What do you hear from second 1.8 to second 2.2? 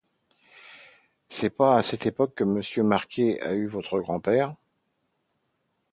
cette